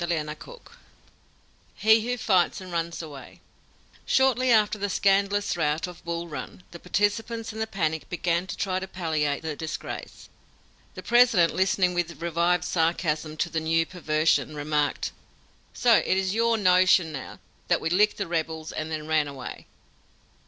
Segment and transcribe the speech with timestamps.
[1.75, 3.39] "HE WHO FIGHTS AND RUNS AWAY"
[4.17, 8.57] Shortly after the scandalous rout of Bull Run, the participants in the panic began to
[8.57, 10.27] try to palliate the disgrace.
[10.95, 15.11] The President, listening with revived sarcasm to the new perversion, remarked:
[15.71, 17.37] "So it is your notion now
[17.67, 19.67] that we licked the rebels and then ran away!"